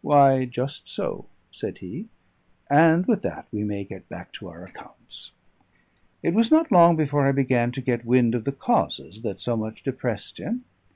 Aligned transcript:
"Why, 0.00 0.44
just 0.44 0.88
so," 0.88 1.26
said 1.50 1.78
he. 1.78 2.06
"And 2.70 3.04
with 3.06 3.22
that 3.22 3.48
we 3.50 3.64
may 3.64 3.82
get 3.82 4.08
back 4.08 4.30
to 4.34 4.46
our 4.48 4.64
accounts." 4.64 5.32
It 6.22 6.34
was 6.34 6.52
not 6.52 6.70
long 6.70 6.94
before 6.94 7.26
I 7.26 7.32
began 7.32 7.72
to 7.72 7.80
get 7.80 8.04
wind 8.06 8.36
of 8.36 8.44
the 8.44 8.52
causes 8.52 9.22
that 9.22 9.40
so 9.40 9.56
much 9.56 9.82
depressed 9.82 10.38
him. 10.38 10.62